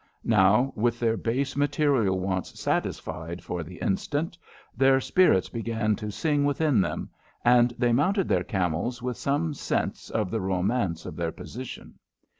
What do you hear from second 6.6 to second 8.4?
them, and they mounted